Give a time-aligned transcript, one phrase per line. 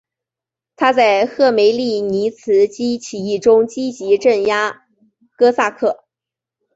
[0.75, 4.87] 他在赫梅利尼茨基起义中积极镇压
[5.37, 6.05] 哥萨克。